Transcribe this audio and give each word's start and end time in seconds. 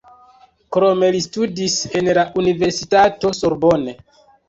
Krome 0.77 1.09
li 1.17 1.19
studis 1.27 1.77
en 2.01 2.11
la 2.21 2.25
universitato 2.45 3.37
Sorbonne. 3.45 4.01